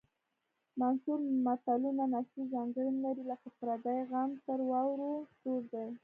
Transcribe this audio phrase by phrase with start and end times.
[0.79, 5.87] منثور متلونه نثري ځانګړنې لري لکه پردی غم تر واورو سوړ دی